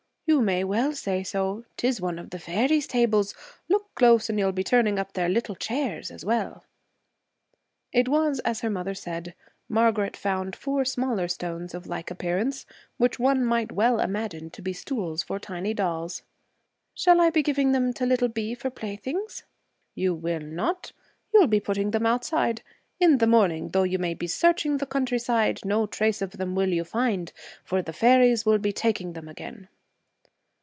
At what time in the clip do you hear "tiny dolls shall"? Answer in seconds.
15.37-17.19